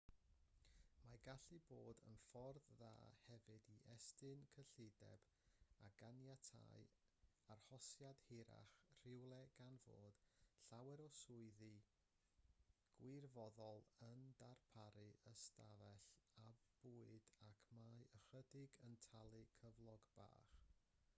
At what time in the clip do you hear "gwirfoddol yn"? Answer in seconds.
13.03-14.25